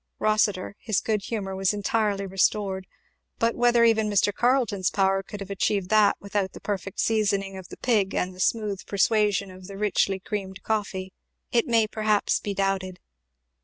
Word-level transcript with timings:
Rossitur 0.17 0.75
his 0.79 0.99
good 0.99 1.25
humour 1.25 1.55
was 1.55 1.73
entirely 1.75 2.25
restored; 2.25 2.87
but 3.37 3.53
whether 3.53 3.83
even 3.83 4.09
Mr. 4.09 4.33
Carleton's 4.33 4.89
power 4.89 5.21
could 5.21 5.41
have 5.41 5.51
achieved 5.51 5.89
that 5.89 6.17
without 6.19 6.53
the 6.53 6.59
perfect 6.59 6.99
seasoning 6.99 7.55
of 7.55 7.67
the 7.67 7.77
pig 7.77 8.15
and 8.15 8.33
the 8.33 8.39
smooth 8.39 8.83
persuasion 8.87 9.51
of 9.51 9.67
the 9.67 9.77
richly 9.77 10.19
creamed 10.19 10.63
coffee, 10.63 11.13
it 11.51 11.67
may 11.67 11.85
perhaps 11.85 12.39
be 12.39 12.55
doubted. 12.55 12.99